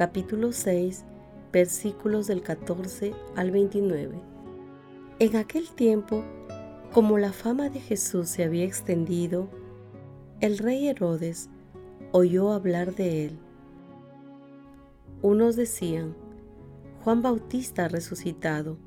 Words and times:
capítulo 0.00 0.52
6, 0.52 1.04
versículos 1.52 2.26
del 2.26 2.40
14 2.40 3.12
al 3.36 3.50
29. 3.50 4.18
En 5.18 5.36
aquel 5.36 5.68
tiempo, 5.72 6.24
como 6.90 7.18
la 7.18 7.34
fama 7.34 7.68
de 7.68 7.80
Jesús 7.80 8.30
se 8.30 8.44
había 8.44 8.64
extendido, 8.64 9.50
el 10.40 10.56
rey 10.56 10.88
Herodes 10.88 11.50
oyó 12.12 12.50
hablar 12.52 12.94
de 12.94 13.26
él. 13.26 13.38
Unos 15.20 15.54
decían, 15.56 16.16
Juan 17.04 17.20
Bautista 17.20 17.84
ha 17.84 17.88
resucitado, 17.88 18.78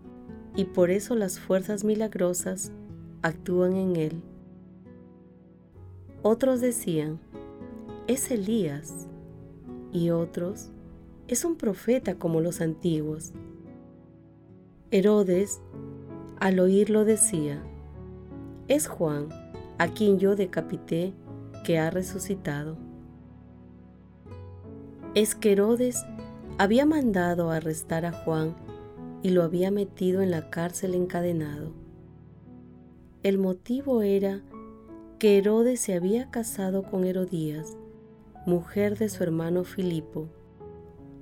y 0.55 0.65
por 0.65 0.89
eso 0.89 1.13
las 1.13 1.39
fuerzas 1.39 1.83
milagrosas 1.83 2.71
actúan 3.21 3.75
en 3.75 3.95
él. 3.97 4.23
Otros 6.23 6.59
decían, 6.59 7.19
es 8.07 8.31
Elías, 8.31 9.07
y 9.91 10.09
otros, 10.09 10.72
es 11.33 11.45
un 11.45 11.55
profeta 11.55 12.15
como 12.19 12.41
los 12.41 12.61
antiguos. 12.61 13.33
Herodes, 14.91 15.61
al 16.39 16.59
oírlo, 16.59 17.05
decía, 17.05 17.63
es 18.67 18.87
Juan, 18.87 19.29
a 19.79 19.87
quien 19.87 20.19
yo 20.19 20.35
decapité, 20.35 21.13
que 21.63 21.79
ha 21.79 21.89
resucitado. 21.89 22.77
Es 25.15 25.33
que 25.33 25.53
Herodes 25.53 26.05
había 26.59 26.85
mandado 26.85 27.49
arrestar 27.49 28.05
a 28.05 28.11
Juan 28.11 28.55
y 29.23 29.29
lo 29.29 29.41
había 29.41 29.71
metido 29.71 30.21
en 30.21 30.29
la 30.29 30.51
cárcel 30.51 30.93
encadenado. 30.93 31.71
El 33.23 33.39
motivo 33.39 34.03
era 34.03 34.43
que 35.17 35.39
Herodes 35.39 35.79
se 35.79 35.95
había 35.95 36.29
casado 36.29 36.83
con 36.83 37.05
Herodías, 37.05 37.75
mujer 38.45 38.99
de 38.99 39.09
su 39.09 39.23
hermano 39.23 39.63
Filipo, 39.63 40.27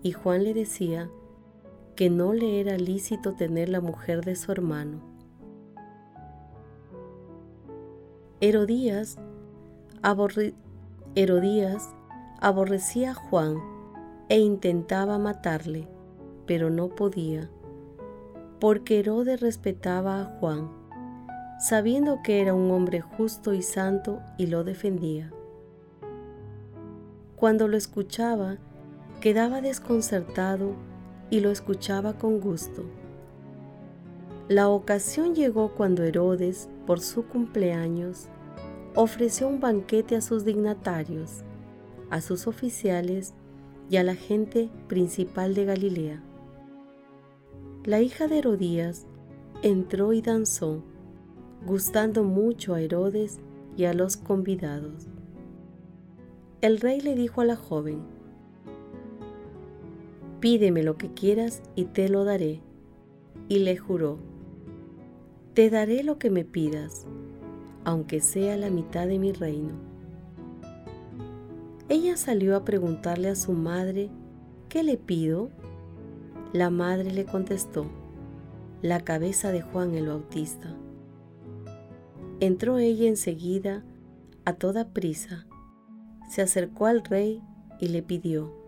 y 0.04 0.12
Juan 0.12 0.44
le 0.44 0.54
decía 0.54 1.10
que 1.96 2.10
no 2.10 2.34
le 2.34 2.60
era 2.60 2.78
lícito 2.78 3.34
tener 3.34 3.70
la 3.70 3.82
mujer 3.82 4.24
de 4.24 4.36
su 4.36 4.52
hermano. 4.52 5.00
Herodías, 8.40 9.18
Herodías 11.16 11.90
aborrecía 12.40 13.12
a 13.12 13.16
Juan 13.16 13.58
e 14.30 14.40
intentaba 14.40 15.20
matarle, 15.20 15.88
pero 16.48 16.70
no 16.70 16.90
podía, 16.90 17.50
porque 18.60 19.00
Herodes 19.00 19.42
respetaba 19.42 20.22
a 20.22 20.26
Juan 20.26 20.82
sabiendo 21.62 22.24
que 22.24 22.42
era 22.42 22.56
un 22.56 22.72
hombre 22.72 23.02
justo 23.02 23.54
y 23.54 23.62
santo 23.62 24.20
y 24.36 24.48
lo 24.48 24.64
defendía. 24.64 25.32
Cuando 27.36 27.68
lo 27.68 27.78
escuchaba, 27.78 28.58
quedaba 29.22 29.62
desconcertado 29.62 30.74
y 31.30 31.40
lo 31.40 31.50
escuchaba 31.50 32.18
con 32.18 32.42
gusto. 32.42 32.84
La 34.50 34.68
ocasión 34.68 35.34
llegó 35.34 35.70
cuando 35.70 36.04
Herodes, 36.04 36.70
por 36.86 37.00
su 37.00 37.26
cumpleaños, 37.26 38.28
ofreció 38.96 39.48
un 39.48 39.62
banquete 39.62 40.18
a 40.18 40.22
sus 40.22 40.44
dignatarios, 40.44 41.44
a 42.10 42.20
sus 42.20 42.48
oficiales 42.48 43.34
y 43.90 43.96
a 43.96 44.04
la 44.04 44.16
gente 44.16 44.70
principal 44.90 45.56
de 45.56 45.64
Galilea. 45.64 46.22
La 47.86 48.02
hija 48.02 48.28
de 48.28 48.40
Herodías 48.40 49.08
entró 49.62 50.12
y 50.12 50.22
danzó 50.22 50.84
gustando 51.66 52.24
mucho 52.24 52.74
a 52.74 52.82
Herodes 52.82 53.40
y 53.78 53.86
a 53.86 53.94
los 53.94 54.18
convidados. 54.18 55.08
El 56.62 56.80
rey 56.80 57.02
le 57.02 57.16
dijo 57.16 57.42
a 57.42 57.46
la 57.46 57.56
joven, 57.56 58.02
Pídeme 60.42 60.82
lo 60.82 60.98
que 60.98 61.14
quieras 61.14 61.62
y 61.76 61.86
te 61.86 62.10
lo 62.10 62.26
daré. 62.26 62.62
Y 63.48 63.60
le 63.60 63.78
juró, 63.78 64.18
Te 65.54 65.70
daré 65.70 66.04
lo 66.04 66.18
que 66.18 66.32
me 66.32 66.44
pidas, 66.46 67.06
aunque 67.84 68.22
sea 68.22 68.58
la 68.58 68.72
mitad 68.72 69.08
de 69.08 69.20
mi 69.20 69.34
reino. 69.34 69.74
Ella 71.90 72.18
salió 72.18 72.56
a 72.56 72.66
preguntarle 72.66 73.30
a 73.30 73.36
su 73.36 73.54
madre, 73.54 74.10
¿qué 74.68 74.82
le 74.82 74.98
pido? 74.98 75.50
La 76.54 76.72
madre 76.72 77.12
le 77.12 77.26
contestó, 77.26 77.86
la 78.82 79.02
cabeza 79.02 79.52
de 79.52 79.62
Juan 79.62 79.94
el 79.94 80.08
Bautista. 80.08 80.76
Entró 82.40 82.80
ella 82.80 83.08
enseguida, 83.08 83.84
a 84.46 84.54
toda 84.54 84.90
prisa, 84.90 85.46
se 86.30 86.42
acercó 86.42 86.88
al 86.88 87.04
rey 87.04 87.44
y 87.80 87.90
le 87.90 88.02
pidió, 88.02 88.61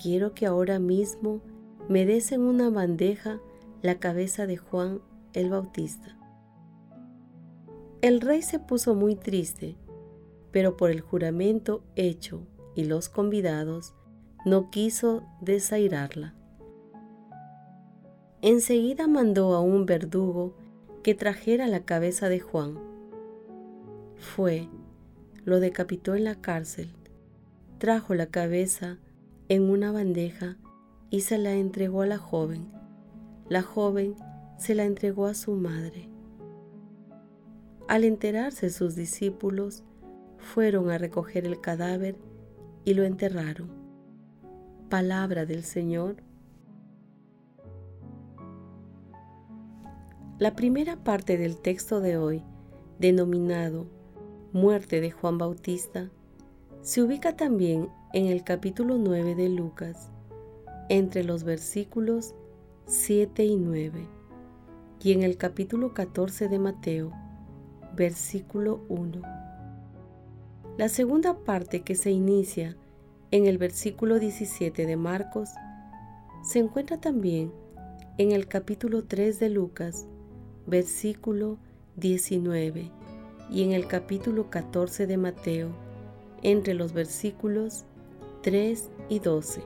quiero 0.00 0.34
que 0.34 0.46
ahora 0.46 0.78
mismo 0.78 1.40
me 1.88 2.06
des 2.06 2.32
en 2.32 2.42
una 2.42 2.70
bandeja 2.70 3.40
la 3.82 3.98
cabeza 3.98 4.46
de 4.46 4.56
Juan 4.56 5.00
el 5.34 5.50
Bautista. 5.50 6.16
El 8.00 8.20
rey 8.20 8.42
se 8.42 8.58
puso 8.58 8.94
muy 8.94 9.16
triste, 9.16 9.76
pero 10.50 10.76
por 10.76 10.90
el 10.90 11.00
juramento 11.00 11.82
hecho 11.96 12.46
y 12.74 12.84
los 12.84 13.08
convidados, 13.08 13.94
no 14.44 14.70
quiso 14.70 15.22
desairarla. 15.40 16.34
Enseguida 18.42 19.06
mandó 19.06 19.54
a 19.54 19.60
un 19.60 19.86
verdugo 19.86 20.54
que 21.02 21.14
trajera 21.14 21.66
la 21.66 21.84
cabeza 21.84 22.28
de 22.28 22.40
Juan. 22.40 22.78
Fue, 24.16 24.68
lo 25.44 25.60
decapitó 25.60 26.14
en 26.14 26.24
la 26.24 26.40
cárcel, 26.40 26.90
trajo 27.78 28.14
la 28.14 28.26
cabeza 28.26 28.98
en 29.48 29.70
una 29.70 29.92
bandeja 29.92 30.56
y 31.10 31.20
se 31.20 31.38
la 31.38 31.52
entregó 31.52 32.02
a 32.02 32.06
la 32.06 32.18
joven. 32.18 32.72
La 33.48 33.62
joven 33.62 34.14
se 34.58 34.74
la 34.74 34.84
entregó 34.84 35.26
a 35.26 35.34
su 35.34 35.52
madre. 35.52 36.08
Al 37.88 38.04
enterarse 38.04 38.70
sus 38.70 38.94
discípulos, 38.94 39.84
fueron 40.38 40.90
a 40.90 40.98
recoger 40.98 41.46
el 41.46 41.60
cadáver 41.60 42.16
y 42.84 42.94
lo 42.94 43.04
enterraron. 43.04 43.70
Palabra 44.88 45.46
del 45.46 45.64
Señor 45.64 46.16
La 50.38 50.56
primera 50.56 50.96
parte 50.96 51.38
del 51.38 51.58
texto 51.58 52.00
de 52.00 52.16
hoy, 52.16 52.42
denominado 52.98 53.86
Muerte 54.52 55.00
de 55.00 55.12
Juan 55.12 55.38
Bautista, 55.38 56.10
se 56.82 57.02
ubica 57.02 57.36
también 57.36 57.88
en 58.14 58.26
el 58.26 58.44
capítulo 58.44 58.96
9 58.96 59.34
de 59.34 59.48
Lucas, 59.48 60.08
entre 60.88 61.24
los 61.24 61.42
versículos 61.42 62.32
7 62.86 63.44
y 63.44 63.56
9, 63.56 64.06
y 65.02 65.10
en 65.10 65.24
el 65.24 65.36
capítulo 65.36 65.94
14 65.94 66.46
de 66.48 66.60
Mateo, 66.60 67.10
versículo 67.96 68.84
1. 68.88 69.20
La 70.78 70.88
segunda 70.88 71.40
parte 71.40 71.82
que 71.82 71.96
se 71.96 72.12
inicia 72.12 72.76
en 73.32 73.46
el 73.46 73.58
versículo 73.58 74.20
17 74.20 74.86
de 74.86 74.96
Marcos 74.96 75.48
se 76.44 76.60
encuentra 76.60 77.00
también 77.00 77.52
en 78.16 78.30
el 78.30 78.46
capítulo 78.46 79.02
3 79.02 79.40
de 79.40 79.48
Lucas, 79.48 80.06
versículo 80.68 81.58
19 81.96 82.92
y 83.50 83.64
en 83.64 83.72
el 83.72 83.88
capítulo 83.88 84.50
14 84.50 85.08
de 85.08 85.16
Mateo, 85.16 85.70
entre 86.44 86.74
los 86.74 86.92
versículos 86.92 87.86
3 88.44 88.90
y 89.08 89.20
12. 89.20 89.62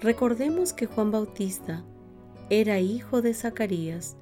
Recordemos 0.00 0.72
que 0.72 0.86
Juan 0.86 1.10
Bautista 1.10 1.84
era 2.48 2.78
hijo 2.78 3.22
de 3.22 3.34
Zacarías 3.34 4.16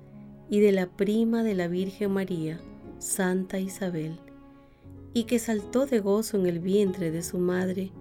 y 0.48 0.60
de 0.60 0.72
la 0.72 0.86
prima 0.86 1.42
de 1.42 1.54
la 1.54 1.68
Virgen 1.68 2.12
María, 2.12 2.58
Santa 2.98 3.58
Isabel, 3.58 4.18
y 5.12 5.24
que 5.24 5.38
saltó 5.38 5.84
de 5.84 6.00
gozo 6.00 6.38
en 6.38 6.46
el 6.46 6.58
vientre 6.58 7.10
de 7.10 7.22
su 7.22 7.36
madre 7.36 7.92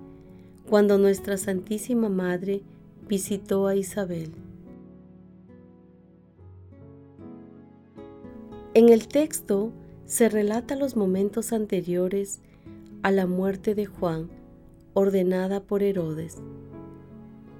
cuando 0.70 0.98
nuestra 0.98 1.36
Santísima 1.36 2.08
Madre 2.08 2.62
visitó 3.10 3.68
a 3.68 3.76
Isabel. 3.76 4.32
En 8.76 8.88
el 8.88 9.10
texto 9.10 9.74
se 10.06 10.30
relata 10.30 10.78
los 10.78 10.96
momentos 10.96 11.52
anteriores 11.52 12.40
a 13.04 13.12
la 13.12 13.28
muerte 13.28 13.76
de 13.76 13.86
Juan, 13.86 14.30
ordenada 14.94 15.60
por 15.60 15.84
Herodes, 15.84 16.38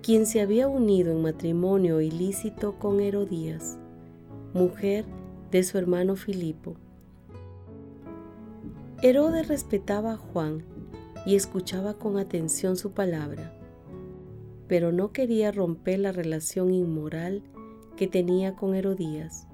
quien 0.02 0.26
se 0.26 0.40
había 0.40 0.70
unido 0.70 1.12
en 1.12 1.22
matrimonio 1.22 2.00
ilícito 2.00 2.80
con 2.80 3.02
Herodías, 3.02 3.78
mujer 4.54 5.04
de 5.52 5.64
su 5.64 5.78
hermano 5.78 6.16
Filipo. 6.16 6.76
Herodes 9.02 9.50
respetaba 9.50 10.14
a 10.14 10.18
Juan 10.18 10.64
y 11.26 11.36
escuchaba 11.36 11.96
con 11.96 12.18
atención 12.18 12.78
su 12.78 12.92
palabra, 12.92 13.54
pero 14.70 14.94
no 14.94 15.12
quería 15.12 15.52
romper 15.52 16.00
la 16.00 16.14
relación 16.14 16.74
inmoral 16.74 17.44
que 17.98 18.08
tenía 18.08 18.56
con 18.56 18.76
Herodías. 18.76 19.46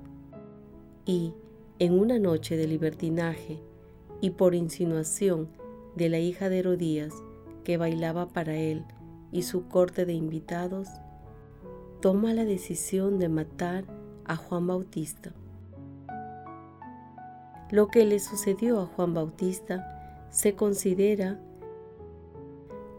Y, 1.04 1.34
en 1.80 1.98
una 1.98 2.20
noche 2.20 2.58
de 2.58 2.68
libertinaje 2.68 3.60
y 4.22 4.32
por 4.32 4.54
insinuación 4.54 5.48
de 5.96 6.10
la 6.10 6.20
hija 6.20 6.50
de 6.50 6.60
Herodías 6.60 7.14
que 7.64 7.78
bailaba 7.78 8.30
para 8.30 8.56
él 8.56 8.84
y 9.32 9.44
su 9.44 9.68
corte 9.68 10.06
de 10.06 10.14
invitados, 10.14 10.88
toma 12.02 12.34
la 12.34 12.46
decisión 12.46 13.20
de 13.20 13.30
matar 13.30 13.86
a 14.26 14.36
Juan 14.36 14.68
Bautista. 14.68 15.34
Lo 17.72 17.88
que 17.88 18.06
le 18.06 18.20
sucedió 18.20 18.80
a 18.80 18.86
Juan 18.86 19.14
Bautista 19.14 20.28
se 20.32 20.56
considera 20.56 21.40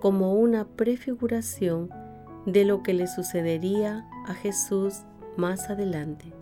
como 0.01 0.35
una 0.35 0.67
prefiguración 0.67 1.91
de 2.47 2.65
lo 2.65 2.83
que 2.83 2.95
le 2.95 3.07
sucedería 3.07 4.09
a 4.27 4.35
Jesús 4.35 5.03
más 5.37 5.71
adelante. 5.71 6.40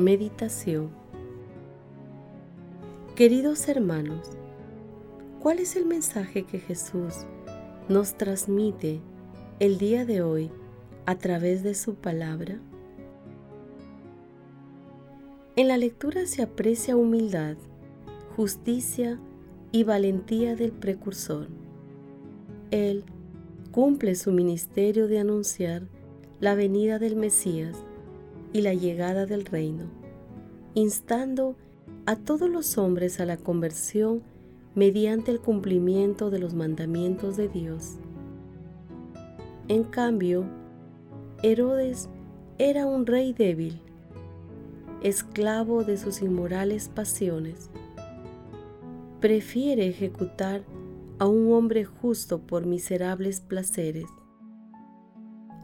Meditación 0.00 0.88
Queridos 3.14 3.68
hermanos, 3.68 4.30
¿cuál 5.42 5.58
es 5.58 5.76
el 5.76 5.84
mensaje 5.84 6.44
que 6.44 6.58
Jesús 6.58 7.26
nos 7.90 8.14
transmite 8.14 9.02
el 9.58 9.76
día 9.76 10.06
de 10.06 10.22
hoy 10.22 10.50
a 11.04 11.18
través 11.18 11.62
de 11.62 11.74
su 11.74 11.96
palabra? 11.96 12.58
En 15.54 15.68
la 15.68 15.76
lectura 15.76 16.24
se 16.24 16.40
aprecia 16.40 16.96
humildad, 16.96 17.58
justicia 18.36 19.20
y 19.70 19.84
valentía 19.84 20.56
del 20.56 20.72
precursor. 20.72 21.48
Él 22.70 23.04
cumple 23.70 24.14
su 24.14 24.32
ministerio 24.32 25.08
de 25.08 25.18
anunciar 25.18 25.82
la 26.40 26.54
venida 26.54 26.98
del 26.98 27.16
Mesías 27.16 27.84
y 28.52 28.62
la 28.62 28.74
llegada 28.74 29.26
del 29.26 29.44
reino, 29.44 29.84
instando 30.74 31.56
a 32.06 32.16
todos 32.16 32.48
los 32.48 32.78
hombres 32.78 33.20
a 33.20 33.26
la 33.26 33.36
conversión 33.36 34.22
mediante 34.74 35.30
el 35.30 35.40
cumplimiento 35.40 36.30
de 36.30 36.38
los 36.38 36.54
mandamientos 36.54 37.36
de 37.36 37.48
Dios. 37.48 37.96
En 39.68 39.84
cambio, 39.84 40.44
Herodes 41.42 42.08
era 42.58 42.86
un 42.86 43.06
rey 43.06 43.32
débil, 43.32 43.80
esclavo 45.02 45.84
de 45.84 45.96
sus 45.96 46.22
inmorales 46.22 46.88
pasiones. 46.88 47.70
Prefiere 49.20 49.86
ejecutar 49.86 50.62
a 51.18 51.26
un 51.26 51.52
hombre 51.52 51.84
justo 51.84 52.40
por 52.40 52.66
miserables 52.66 53.40
placeres. 53.40 54.06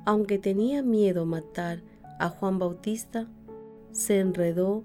Aunque 0.04 0.38
tenía 0.38 0.82
miedo 0.82 1.26
matar 1.26 1.82
a 2.18 2.28
Juan 2.28 2.58
Bautista, 2.58 3.28
se 3.92 4.20
enredó 4.20 4.84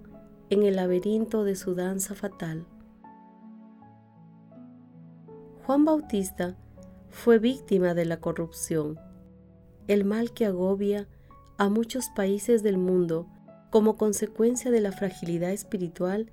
en 0.49 0.63
el 0.63 0.75
laberinto 0.75 1.43
de 1.43 1.55
su 1.55 1.75
danza 1.75 2.15
fatal. 2.15 2.65
Juan 5.65 5.85
Bautista 5.85 6.57
fue 7.09 7.39
víctima 7.39 7.93
de 7.93 8.05
la 8.05 8.19
corrupción, 8.19 8.99
el 9.87 10.05
mal 10.05 10.33
que 10.33 10.45
agobia 10.45 11.07
a 11.57 11.69
muchos 11.69 12.09
países 12.09 12.63
del 12.63 12.77
mundo 12.77 13.27
como 13.69 13.95
consecuencia 13.95 14.71
de 14.71 14.81
la 14.81 14.91
fragilidad 14.91 15.51
espiritual 15.51 16.31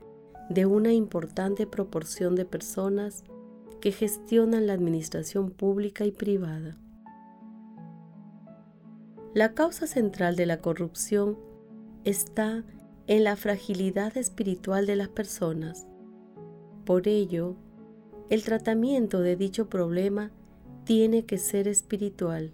de 0.48 0.66
una 0.66 0.92
importante 0.92 1.66
proporción 1.66 2.34
de 2.34 2.44
personas 2.44 3.24
que 3.80 3.92
gestionan 3.92 4.66
la 4.66 4.72
administración 4.72 5.50
pública 5.50 6.04
y 6.04 6.10
privada. 6.10 6.76
La 9.34 9.52
causa 9.52 9.86
central 9.86 10.36
de 10.36 10.46
la 10.46 10.62
corrupción 10.62 11.38
está 12.04 12.64
en 13.06 13.24
la 13.24 13.36
fragilidad 13.36 14.16
espiritual 14.16 14.86
de 14.86 14.96
las 14.96 15.08
personas. 15.08 15.86
Por 16.86 17.08
ello, 17.08 17.56
el 18.30 18.42
tratamiento 18.42 19.20
de 19.20 19.36
dicho 19.36 19.68
problema 19.68 20.30
tiene 20.84 21.26
que 21.26 21.36
ser 21.36 21.68
espiritual. 21.68 22.52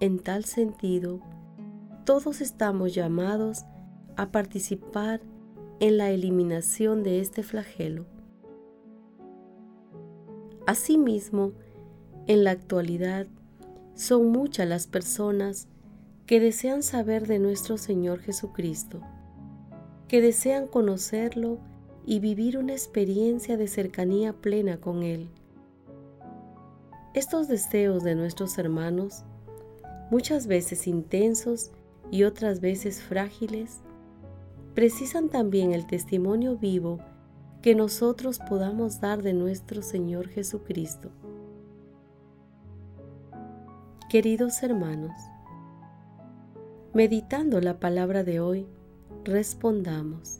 En 0.00 0.18
tal 0.18 0.44
sentido, 0.44 1.22
todos 2.04 2.42
estamos 2.42 2.94
llamados 2.94 3.64
a 4.16 4.30
participar 4.30 5.22
en 5.80 5.96
la 5.96 6.10
eliminación 6.10 7.02
de 7.02 7.20
este 7.20 7.42
flagelo. 7.42 8.04
Asimismo, 10.66 11.52
en 12.26 12.44
la 12.44 12.50
actualidad, 12.50 13.26
son 13.98 14.30
muchas 14.30 14.68
las 14.68 14.86
personas 14.86 15.66
que 16.24 16.38
desean 16.38 16.84
saber 16.84 17.26
de 17.26 17.40
nuestro 17.40 17.76
Señor 17.78 18.20
Jesucristo, 18.20 19.00
que 20.06 20.20
desean 20.20 20.68
conocerlo 20.68 21.58
y 22.06 22.20
vivir 22.20 22.58
una 22.58 22.74
experiencia 22.74 23.56
de 23.56 23.66
cercanía 23.66 24.34
plena 24.34 24.80
con 24.80 25.02
Él. 25.02 25.28
Estos 27.12 27.48
deseos 27.48 28.04
de 28.04 28.14
nuestros 28.14 28.56
hermanos, 28.56 29.24
muchas 30.12 30.46
veces 30.46 30.86
intensos 30.86 31.72
y 32.12 32.22
otras 32.22 32.60
veces 32.60 33.02
frágiles, 33.02 33.80
precisan 34.74 35.28
también 35.28 35.72
el 35.72 35.88
testimonio 35.88 36.56
vivo 36.56 37.00
que 37.62 37.74
nosotros 37.74 38.38
podamos 38.48 39.00
dar 39.00 39.22
de 39.22 39.32
nuestro 39.32 39.82
Señor 39.82 40.28
Jesucristo. 40.28 41.10
Queridos 44.08 44.62
hermanos, 44.62 45.12
meditando 46.94 47.60
la 47.60 47.78
palabra 47.78 48.24
de 48.24 48.40
hoy, 48.40 48.66
respondamos. 49.22 50.38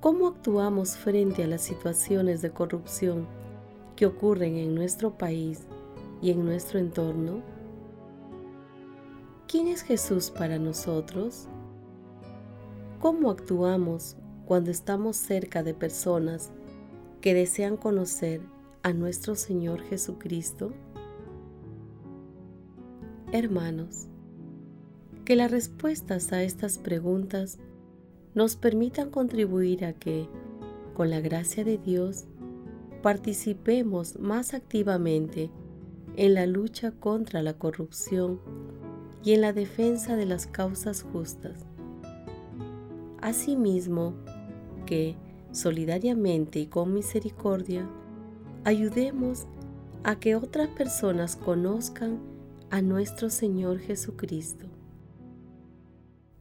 ¿Cómo 0.00 0.26
actuamos 0.26 0.96
frente 0.96 1.44
a 1.44 1.46
las 1.46 1.60
situaciones 1.60 2.40
de 2.40 2.50
corrupción 2.50 3.26
que 3.94 4.06
ocurren 4.06 4.56
en 4.56 4.74
nuestro 4.74 5.18
país 5.18 5.66
y 6.22 6.30
en 6.30 6.46
nuestro 6.46 6.78
entorno? 6.78 7.42
¿Quién 9.46 9.68
es 9.68 9.82
Jesús 9.82 10.30
para 10.30 10.58
nosotros? 10.58 11.46
¿Cómo 13.00 13.30
actuamos 13.30 14.16
cuando 14.46 14.70
estamos 14.70 15.18
cerca 15.18 15.62
de 15.62 15.74
personas 15.74 16.52
que 17.20 17.34
desean 17.34 17.76
conocer 17.76 18.40
a 18.82 18.94
nuestro 18.94 19.34
Señor 19.34 19.82
Jesucristo? 19.82 20.72
Hermanos, 23.32 24.08
que 25.24 25.36
las 25.36 25.52
respuestas 25.52 26.32
a 26.32 26.42
estas 26.42 26.78
preguntas 26.78 27.60
nos 28.34 28.56
permitan 28.56 29.10
contribuir 29.10 29.84
a 29.84 29.92
que, 29.92 30.26
con 30.94 31.10
la 31.10 31.20
gracia 31.20 31.62
de 31.62 31.78
Dios, 31.78 32.24
participemos 33.02 34.18
más 34.18 34.52
activamente 34.52 35.48
en 36.16 36.34
la 36.34 36.46
lucha 36.46 36.90
contra 36.90 37.40
la 37.40 37.54
corrupción 37.54 38.40
y 39.22 39.34
en 39.34 39.42
la 39.42 39.52
defensa 39.52 40.16
de 40.16 40.26
las 40.26 40.48
causas 40.48 41.04
justas. 41.04 41.64
Asimismo, 43.20 44.14
que, 44.86 45.14
solidariamente 45.52 46.58
y 46.58 46.66
con 46.66 46.92
misericordia, 46.92 47.88
ayudemos 48.64 49.46
a 50.02 50.18
que 50.18 50.34
otras 50.34 50.66
personas 50.70 51.36
conozcan 51.36 52.18
a 52.70 52.82
nuestro 52.82 53.30
Señor 53.30 53.80
Jesucristo. 53.80 54.66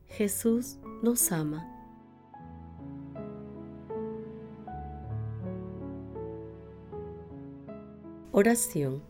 Jesús 0.06 0.78
nos 1.02 1.32
ama. 1.32 1.68
Oración. 8.32 9.02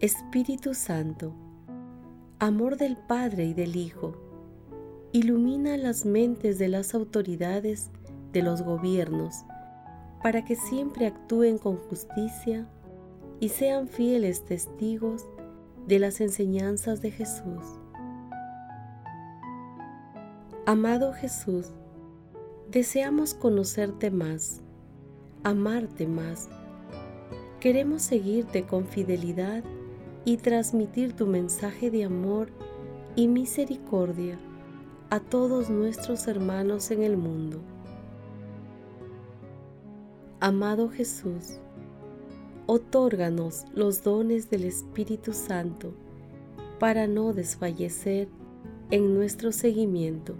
Espíritu 0.00 0.74
Santo, 0.74 1.32
amor 2.40 2.76
del 2.76 2.96
Padre 2.96 3.44
y 3.46 3.54
del 3.54 3.76
Hijo, 3.76 4.14
ilumina 5.12 5.76
las 5.76 6.04
mentes 6.04 6.58
de 6.58 6.68
las 6.68 6.92
autoridades 6.94 7.90
de 8.32 8.42
los 8.42 8.62
gobiernos 8.62 9.44
para 10.24 10.44
que 10.44 10.56
siempre 10.56 11.06
actúen 11.06 11.58
con 11.58 11.76
justicia 11.76 12.68
y 13.38 13.50
sean 13.50 13.86
fieles 13.86 14.44
testigos 14.44 15.26
de 15.88 15.98
las 15.98 16.20
enseñanzas 16.20 17.00
de 17.00 17.10
Jesús. 17.10 17.64
Amado 20.66 21.14
Jesús, 21.14 21.68
deseamos 22.70 23.32
conocerte 23.32 24.10
más, 24.10 24.60
amarte 25.44 26.06
más. 26.06 26.50
Queremos 27.58 28.02
seguirte 28.02 28.66
con 28.66 28.86
fidelidad 28.86 29.64
y 30.26 30.36
transmitir 30.36 31.14
tu 31.14 31.26
mensaje 31.26 31.90
de 31.90 32.04
amor 32.04 32.50
y 33.16 33.26
misericordia 33.26 34.38
a 35.08 35.20
todos 35.20 35.70
nuestros 35.70 36.28
hermanos 36.28 36.90
en 36.90 37.02
el 37.02 37.16
mundo. 37.16 37.62
Amado 40.38 40.90
Jesús, 40.90 41.60
otórganos 42.68 43.64
los 43.74 44.02
dones 44.02 44.50
del 44.50 44.64
Espíritu 44.64 45.32
Santo 45.32 45.94
para 46.78 47.06
no 47.06 47.32
desfallecer 47.32 48.28
en 48.90 49.14
nuestro 49.14 49.52
seguimiento, 49.52 50.34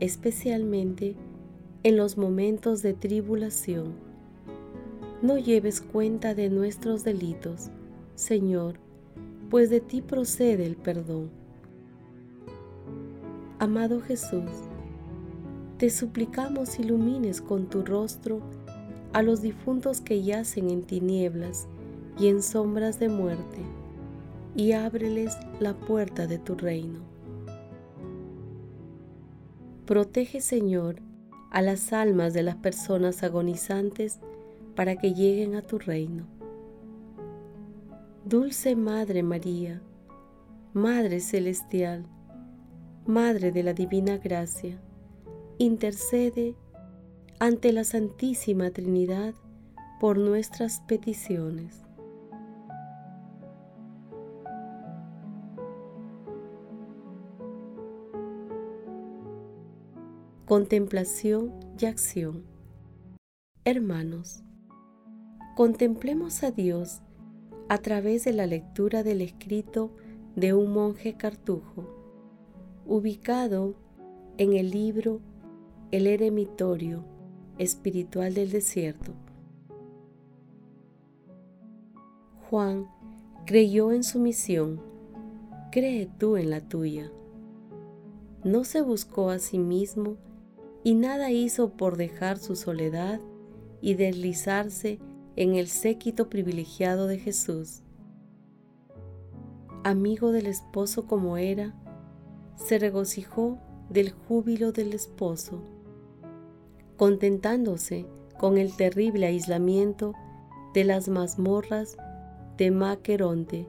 especialmente 0.00 1.14
en 1.84 1.96
los 1.96 2.18
momentos 2.18 2.82
de 2.82 2.94
tribulación. 2.94 3.94
No 5.22 5.38
lleves 5.38 5.80
cuenta 5.80 6.34
de 6.34 6.50
nuestros 6.50 7.04
delitos, 7.04 7.70
Señor, 8.16 8.80
pues 9.48 9.70
de 9.70 9.80
ti 9.80 10.02
procede 10.02 10.66
el 10.66 10.74
perdón. 10.74 11.30
Amado 13.60 14.00
Jesús, 14.00 14.50
te 15.78 15.90
suplicamos 15.90 16.80
ilumines 16.80 17.40
con 17.40 17.66
tu 17.66 17.82
rostro 17.82 18.40
a 19.16 19.22
los 19.22 19.40
difuntos 19.40 20.02
que 20.02 20.22
yacen 20.22 20.68
en 20.68 20.82
tinieblas 20.82 21.68
y 22.18 22.28
en 22.28 22.42
sombras 22.42 22.98
de 22.98 23.08
muerte, 23.08 23.62
y 24.54 24.72
ábreles 24.72 25.38
la 25.58 25.72
puerta 25.72 26.26
de 26.26 26.38
tu 26.38 26.54
reino. 26.54 27.00
Protege, 29.86 30.42
Señor, 30.42 30.96
a 31.50 31.62
las 31.62 31.94
almas 31.94 32.34
de 32.34 32.42
las 32.42 32.56
personas 32.56 33.22
agonizantes 33.22 34.18
para 34.74 34.96
que 34.96 35.14
lleguen 35.14 35.54
a 35.54 35.62
tu 35.62 35.78
reino. 35.78 36.26
Dulce 38.26 38.76
Madre 38.76 39.22
María, 39.22 39.80
Madre 40.74 41.20
Celestial, 41.20 42.04
Madre 43.06 43.50
de 43.50 43.62
la 43.62 43.72
Divina 43.72 44.18
Gracia, 44.18 44.78
intercede 45.56 46.54
ante 47.38 47.72
la 47.72 47.84
Santísima 47.84 48.70
Trinidad 48.70 49.34
por 50.00 50.16
nuestras 50.16 50.80
peticiones. 50.80 51.82
Contemplación 60.46 61.52
y 61.78 61.86
acción 61.86 62.44
Hermanos, 63.64 64.42
contemplemos 65.56 66.42
a 66.42 66.52
Dios 66.52 67.02
a 67.68 67.78
través 67.78 68.24
de 68.24 68.32
la 68.32 68.46
lectura 68.46 69.02
del 69.02 69.20
escrito 69.20 69.90
de 70.36 70.54
un 70.54 70.72
monje 70.72 71.16
cartujo, 71.16 71.84
ubicado 72.86 73.74
en 74.38 74.54
el 74.54 74.70
libro 74.70 75.20
El 75.90 76.06
Eremitorio 76.06 77.15
espiritual 77.58 78.34
del 78.34 78.50
desierto. 78.50 79.12
Juan 82.48 82.88
creyó 83.44 83.92
en 83.92 84.04
su 84.04 84.20
misión, 84.20 84.80
cree 85.72 86.08
tú 86.18 86.36
en 86.36 86.50
la 86.50 86.60
tuya. 86.60 87.10
No 88.44 88.64
se 88.64 88.82
buscó 88.82 89.30
a 89.30 89.38
sí 89.38 89.58
mismo 89.58 90.16
y 90.84 90.94
nada 90.94 91.30
hizo 91.30 91.70
por 91.70 91.96
dejar 91.96 92.38
su 92.38 92.54
soledad 92.54 93.20
y 93.80 93.94
deslizarse 93.94 95.00
en 95.34 95.54
el 95.54 95.68
séquito 95.68 96.30
privilegiado 96.30 97.06
de 97.06 97.18
Jesús. 97.18 97.82
Amigo 99.82 100.32
del 100.32 100.46
esposo 100.46 101.06
como 101.06 101.36
era, 101.36 101.74
se 102.56 102.78
regocijó 102.78 103.58
del 103.90 104.10
júbilo 104.10 104.72
del 104.72 104.92
esposo 104.94 105.62
contentándose 106.96 108.06
con 108.38 108.58
el 108.58 108.74
terrible 108.74 109.26
aislamiento 109.26 110.14
de 110.74 110.84
las 110.84 111.08
mazmorras 111.08 111.96
de 112.56 112.70
Maqueronte, 112.70 113.66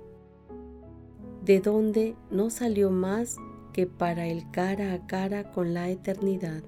de 1.43 1.59
donde 1.59 2.15
no 2.31 2.49
salió 2.49 2.89
más 2.89 3.37
que 3.73 3.87
para 3.87 4.27
el 4.27 4.49
cara 4.51 4.93
a 4.93 5.07
cara 5.07 5.51
con 5.51 5.73
la 5.73 5.89
eternidad. 5.89 6.63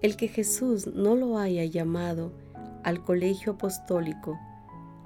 El 0.00 0.16
que 0.16 0.28
Jesús 0.28 0.86
no 0.86 1.14
lo 1.16 1.38
haya 1.38 1.64
llamado 1.64 2.32
al 2.82 3.02
colegio 3.02 3.52
apostólico, 3.52 4.38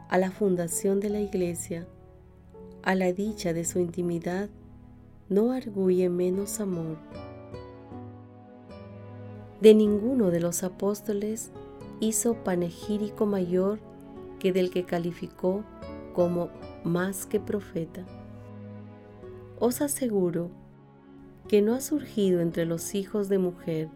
a 0.09 0.19
la 0.19 0.31
fundación 0.31 1.01
de 1.01 1.11
la 1.11 1.21
iglesia, 1.21 1.87
a 2.83 2.95
la 2.95 3.13
dicha 3.13 3.53
de 3.53 3.65
su 3.65 3.79
intimidad, 3.79 4.49
no 5.29 5.53
arguye 5.53 6.09
menos 6.09 6.59
amor 6.59 6.97
de 9.61 9.75
ninguno 9.75 10.31
de 10.31 10.41
los 10.41 10.63
apóstoles 10.63 11.51
hizo 12.01 12.35
panegírico 12.45 13.27
mayor 13.27 13.81
que 14.39 14.53
del 14.53 14.71
que 14.71 14.85
calificó 14.85 15.65
como 16.13 16.51
más 16.85 17.27
que 17.27 17.41
profeta. 17.41 18.05
Os 19.59 19.81
aseguro 19.81 20.51
que 21.49 21.61
no 21.61 21.75
ha 21.75 21.81
surgido 21.81 22.41
entre 22.41 22.67
los 22.67 22.95
hijos 22.95 23.29
de 23.29 23.39
mujer 23.39 23.89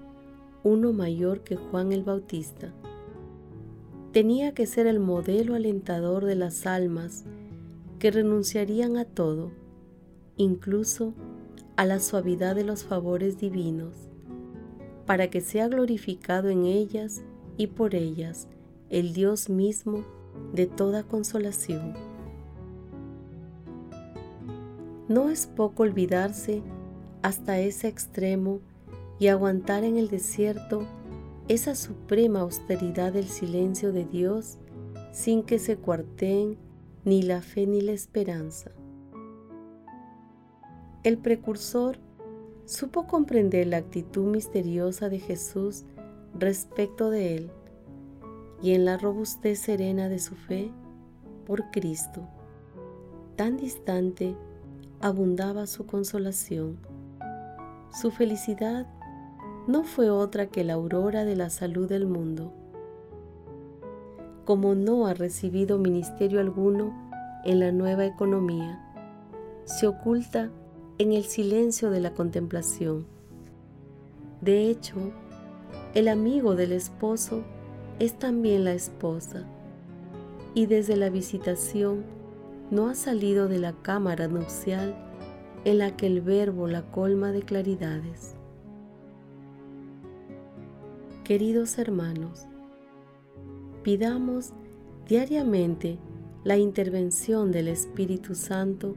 uno 0.64 0.92
mayor 0.92 1.42
que 1.42 1.57
Juan 1.57 1.92
el 1.92 2.02
Bautista. 2.02 2.73
Tenía 4.12 4.52
que 4.54 4.66
ser 4.66 4.87
el 4.87 5.00
modelo 5.00 5.54
alentador 5.54 6.25
de 6.25 6.37
las 6.37 6.66
almas 6.66 7.25
que 7.99 8.11
renunciarían 8.11 8.97
a 8.97 9.04
todo, 9.04 9.50
incluso 10.37 11.14
a 11.76 11.85
la 11.85 12.00
suavidad 12.00 12.54
de 12.54 12.64
los 12.64 12.85
favores 12.85 13.38
divinos 13.38 14.12
para 15.06 15.30
que 15.30 15.40
sea 15.40 15.68
glorificado 15.68 16.49
en 16.49 16.64
ellas 16.64 17.23
y 17.56 17.68
por 17.68 17.94
ellas 17.94 18.49
el 18.90 19.12
Dios 19.12 19.49
mismo 19.49 20.04
de 20.52 20.66
toda 20.66 21.02
consolación. 21.02 21.94
No 25.09 25.30
es 25.30 25.47
poco 25.47 25.82
olvidarse 25.82 26.62
hasta 27.23 27.59
ese 27.59 27.88
extremo 27.88 28.61
y 29.18 29.28
aguantar 29.28 29.85
en 29.85 29.97
el 29.97 30.09
desierto 30.09 30.87
esa 31.49 31.75
suprema 31.75 32.40
austeridad 32.40 33.12
del 33.12 33.28
silencio 33.28 33.92
de 33.92 34.04
Dios 34.04 34.59
sin 35.12 35.42
que 35.42 35.59
se 35.59 35.76
cuarteen 35.76 36.56
ni 37.04 37.23
la 37.23 37.42
fe 37.42 37.66
ni 37.66 37.80
la 37.80 37.92
esperanza. 37.92 38.71
El 41.02 41.18
precursor 41.18 41.99
supo 42.64 43.07
comprender 43.07 43.66
la 43.66 43.78
actitud 43.78 44.25
misteriosa 44.25 45.09
de 45.09 45.19
Jesús 45.19 45.85
respecto 46.38 47.11
de 47.11 47.37
él 47.37 47.50
y 48.62 48.75
en 48.75 48.85
la 48.85 48.97
robustez 48.97 49.59
serena 49.59 50.09
de 50.09 50.19
su 50.19 50.37
fe 50.37 50.71
por 51.47 51.71
Cristo. 51.71 52.28
Tan 53.37 53.57
distante 53.57 54.37
abundaba 55.00 55.66
su 55.66 55.85
consolación. 55.87 56.78
Su 57.92 58.11
felicidad 58.11 58.87
no 59.66 59.83
fue 59.83 60.11
otra 60.11 60.47
que 60.47 60.64
la 60.64 60.75
aurora 60.75 61.25
de 61.25 61.37
la 61.37 61.50
salud 61.50 61.88
del 61.88 62.07
mundo. 62.07 62.52
Como 64.45 64.75
no 64.75 65.07
ha 65.07 65.14
recibido 65.14 65.78
ministerio 65.78 66.40
alguno 66.40 66.92
en 67.45 67.61
la 67.61 67.73
nueva 67.73 68.04
economía, 68.07 68.81
se 69.64 69.87
oculta 69.87 70.50
en 71.02 71.12
el 71.12 71.25
silencio 71.25 71.90
de 71.90 72.00
la 72.00 72.14
contemplación. 72.14 73.06
De 74.40 74.68
hecho, 74.68 74.97
el 75.94 76.09
amigo 76.09 76.54
del 76.54 76.73
esposo 76.73 77.42
es 77.99 78.18
también 78.18 78.64
la 78.64 78.73
esposa 78.73 79.44
y 80.54 80.66
desde 80.66 80.97
la 80.97 81.11
visitación 81.11 82.04
no 82.71 82.88
ha 82.88 82.94
salido 82.94 83.49
de 83.49 83.59
la 83.59 83.73
cámara 83.73 84.28
nupcial 84.28 84.94
en 85.64 85.78
la 85.78 85.97
que 85.97 86.06
el 86.06 86.21
verbo 86.21 86.66
la 86.68 86.82
colma 86.82 87.32
de 87.32 87.42
claridades. 87.42 88.35
Queridos 91.25 91.78
hermanos, 91.78 92.47
Pidamos 93.82 94.52
diariamente 95.09 95.99
la 96.44 96.56
intervención 96.56 97.50
del 97.50 97.66
Espíritu 97.66 98.37
Santo 98.37 98.94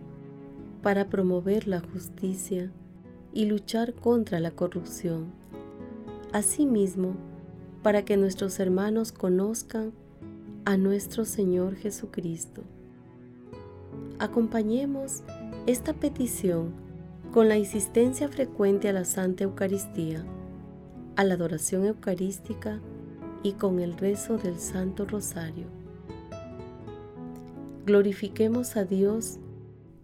para 0.86 1.10
promover 1.10 1.68
la 1.68 1.80
justicia 1.80 2.72
y 3.34 3.46
luchar 3.46 3.96
contra 3.96 4.40
la 4.40 4.52
corrupción. 4.52 5.32
Asimismo, 6.32 7.16
para 7.82 8.06
que 8.06 8.18
nuestros 8.18 8.60
hermanos 8.60 9.12
conozcan 9.12 9.94
a 10.64 10.78
nuestro 10.78 11.26
Señor 11.26 11.76
Jesucristo. 11.76 12.62
Acompañemos 14.20 15.24
esta 15.66 15.94
petición 15.94 16.72
con 17.34 17.50
la 17.50 17.58
insistencia 17.58 18.30
frecuente 18.30 18.88
a 18.88 18.94
la 18.94 19.06
Santa 19.06 19.44
Eucaristía, 19.44 20.24
a 21.16 21.24
la 21.24 21.34
adoración 21.34 21.86
eucarística 21.86 22.80
y 23.42 23.54
con 23.54 23.80
el 23.80 23.98
rezo 23.98 24.38
del 24.38 24.60
Santo 24.60 25.06
Rosario. 25.06 25.66
Glorifiquemos 27.88 28.78
a 28.78 28.86
Dios 28.86 29.40